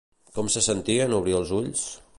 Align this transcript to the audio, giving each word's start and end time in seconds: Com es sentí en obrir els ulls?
Com 0.37 0.47
es 0.51 0.57
sentí 0.69 0.97
en 1.05 1.15
obrir 1.19 1.37
els 1.43 1.55
ulls? 1.61 1.87